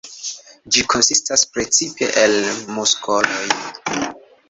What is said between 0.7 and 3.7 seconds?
Ĝi konsistas precipe el muskoloj.